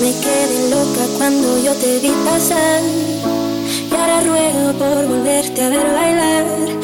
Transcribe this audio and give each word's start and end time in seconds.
Me 0.00 0.12
quedé 0.20 0.70
loca 0.70 1.06
cuando 1.18 1.58
yo 1.62 1.74
te 1.74 1.98
vi 1.98 2.10
pasar. 2.24 2.82
Y 3.90 3.94
ahora 3.94 4.20
ruego 4.20 4.72
por 4.78 5.06
volverte 5.06 5.62
a 5.62 5.68
ver 5.68 5.92
bailar. 5.92 6.79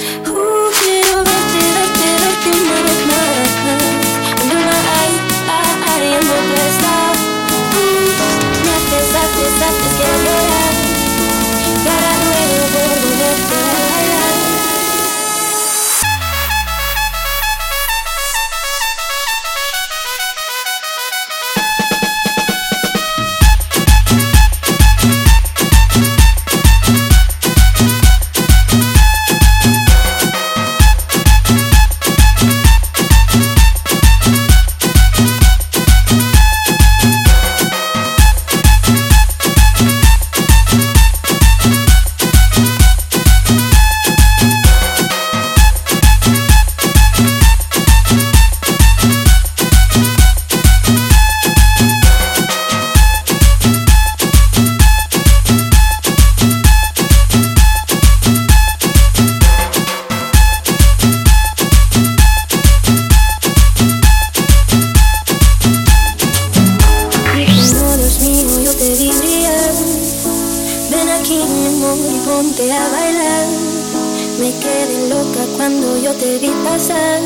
Cuando 75.57 75.99
yo 75.99 76.13
te 76.15 76.39
vi 76.39 76.51
pasar. 76.65 77.21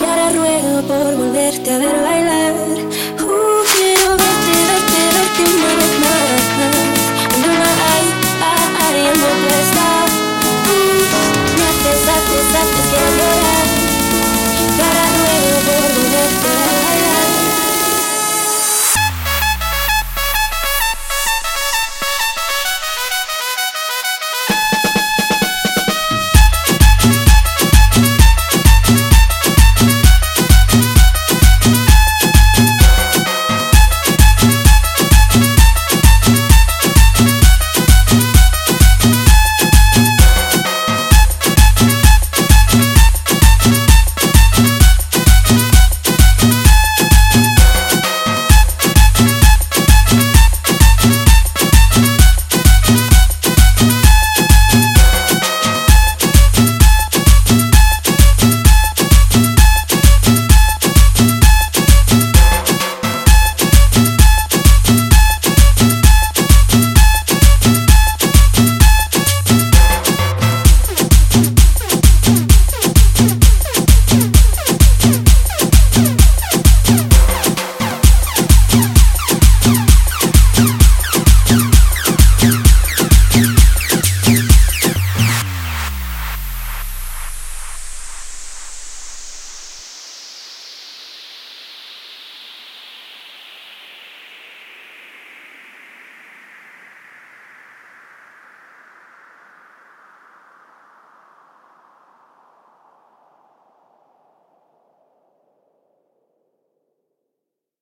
Y 0.00 0.04
ahora 0.04 0.30
ruego 0.30 0.82
por 0.88 1.16
volverte 1.16 1.70
a 1.70 1.78
ver 1.78 2.02
bailar. 2.02 2.54